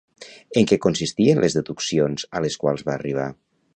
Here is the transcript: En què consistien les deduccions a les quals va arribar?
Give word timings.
En 0.61 0.65
què 0.69 0.77
consistien 0.85 1.41
les 1.43 1.57
deduccions 1.59 2.25
a 2.39 2.43
les 2.47 2.59
quals 2.65 2.87
va 2.89 2.95
arribar? 2.99 3.29